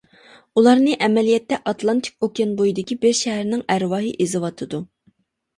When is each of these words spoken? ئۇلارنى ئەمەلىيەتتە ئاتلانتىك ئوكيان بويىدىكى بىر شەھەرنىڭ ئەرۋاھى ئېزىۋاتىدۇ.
ئۇلارنى 0.59 0.95
ئەمەلىيەتتە 1.07 1.59
ئاتلانتىك 1.71 2.27
ئوكيان 2.27 2.55
بويىدىكى 2.63 2.97
بىر 3.05 3.15
شەھەرنىڭ 3.21 3.63
ئەرۋاھى 3.75 4.11
ئېزىۋاتىدۇ. 4.25 4.85